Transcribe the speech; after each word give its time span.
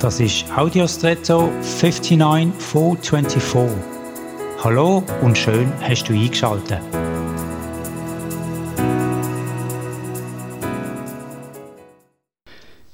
Das 0.00 0.20
ist 0.20 0.44
Audiostretto 0.54 1.50
59424. 1.62 3.82
Hallo 4.62 5.02
und 5.22 5.38
schön 5.38 5.72
hast 5.80 6.04
du 6.04 6.12
eingeschaltet. 6.12 6.82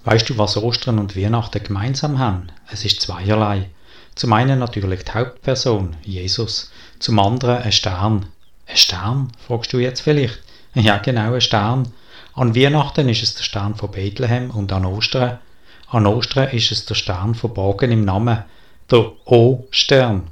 Weißt 0.05 0.31
du, 0.31 0.39
was 0.39 0.57
Ostern 0.57 1.01
und 1.01 1.17
Weihnachten 1.17 1.65
gemeinsam 1.65 2.21
haben? 2.21 2.47
Es 2.71 2.85
ist 2.85 3.01
zweierlei. 3.01 3.69
Zum 4.15 4.33
einen 4.33 4.61
natürlich 4.61 5.03
die 5.03 5.13
Hauptperson, 5.13 5.97
Jesus, 6.05 6.71
zum 7.01 7.19
anderen 7.19 7.65
ein 7.65 7.73
Stern. 7.73 8.27
Ein 8.69 8.77
Stern, 8.77 9.33
fragst 9.45 9.73
du 9.73 9.79
jetzt 9.79 10.03
vielleicht? 10.03 10.39
Ja, 10.75 10.99
genau, 10.99 11.35
ein 11.35 11.41
Stern. 11.41 11.93
An 12.35 12.55
Weihnachten 12.55 13.09
ist 13.09 13.25
es 13.25 13.35
der 13.35 13.43
Stern 13.43 13.75
von 13.75 13.91
Bethlehem 13.91 14.51
und 14.51 14.73
an 14.73 14.87
Ostern. 14.87 15.41
An 15.93 16.07
Ostern 16.07 16.49
ist 16.49 16.73
es 16.73 16.87
der 16.87 16.95
Stern 16.95 17.35
verborgen 17.35 17.93
im 17.93 18.07
Namen, 18.07 18.45
der 18.91 19.13
O-Stern. 19.27 20.23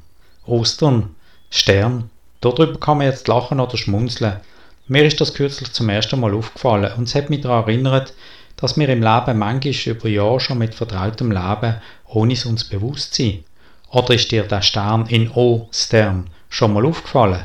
Ostern, 0.47 1.15
Stern. 1.51 2.09
Darüber 2.41 2.81
kann 2.81 2.97
man 2.97 3.09
jetzt 3.09 3.29
lachen 3.29 3.61
oder 3.61 3.77
schmunzeln. 3.77 4.41
Mir 4.89 5.05
ist 5.05 5.21
das 5.21 5.35
kürzlich 5.35 5.71
zum 5.75 5.91
ersten 5.91 6.19
Mal 6.19 6.33
aufgefallen 6.33 6.91
und 6.97 7.09
es 7.09 7.15
hat 7.15 7.29
mich 7.29 7.43
daran 7.43 7.65
erinnert, 7.65 8.15
dass 8.57 8.79
wir 8.79 8.89
im 8.89 9.03
Leben 9.03 9.39
manchmal 9.39 9.75
über 9.95 10.09
Jahre 10.09 10.41
schon 10.41 10.57
mit 10.57 10.75
vertrautem 10.75 11.31
Leben, 11.31 11.75
ohne 12.07 12.33
es 12.33 12.47
uns 12.47 12.65
bewusst 12.65 13.13
sind. 13.13 13.45
Oder 13.91 14.15
ist 14.15 14.31
dir 14.31 14.45
der 14.45 14.63
Stern 14.63 15.09
in 15.09 15.31
O-Stern 15.31 16.31
schon 16.49 16.73
mal 16.73 16.87
aufgefallen? 16.87 17.45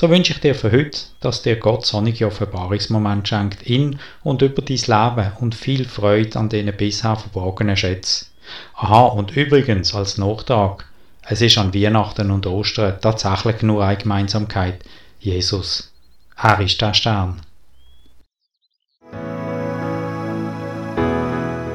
So 0.00 0.08
wünsche 0.10 0.32
ich 0.32 0.38
dir 0.38 0.54
für 0.54 0.70
heute, 0.70 0.96
dass 1.18 1.42
dir 1.42 1.56
Gott 1.56 1.84
sonnige 1.84 2.28
Offenbarungsmomente 2.28 3.26
schenkt 3.26 3.64
in 3.64 3.98
und 4.22 4.42
über 4.42 4.62
dein 4.62 4.76
Leben 4.76 5.32
und 5.40 5.56
viel 5.56 5.84
Freude 5.84 6.38
an 6.38 6.48
denen 6.48 6.76
bisher 6.76 7.16
verborgenen 7.16 7.76
Schätzen. 7.76 8.28
Aha, 8.76 9.06
und 9.06 9.36
übrigens 9.36 9.96
als 9.96 10.16
Nachtrag, 10.16 10.86
es 11.26 11.40
ist 11.40 11.58
an 11.58 11.74
Weihnachten 11.74 12.30
und 12.30 12.46
Ostern 12.46 13.00
tatsächlich 13.00 13.62
nur 13.62 13.84
eine 13.84 13.96
Gemeinsamkeit, 13.96 14.84
Jesus. 15.18 15.92
Er 16.40 16.60
ist 16.60 16.80
der 16.80 16.94
Stern. 16.94 17.40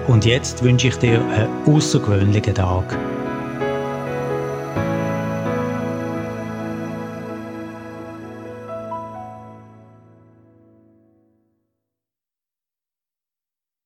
Und 0.07 0.23
jetzt 0.23 0.63
wünsche 0.63 0.88
ich 0.88 0.95
dir 0.95 1.19
einen 1.25 1.49
außergewöhnlichen 1.66 2.55
Tag. 2.55 2.97